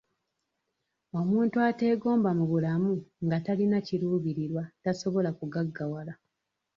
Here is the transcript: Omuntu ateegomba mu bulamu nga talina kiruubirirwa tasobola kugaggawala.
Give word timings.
Omuntu 1.19 1.57
ateegomba 1.69 2.29
mu 2.37 2.45
bulamu 2.51 2.91
nga 3.25 3.37
talina 3.45 3.77
kiruubirirwa 3.87 4.63
tasobola 4.83 5.29
kugaggawala. 5.39 6.13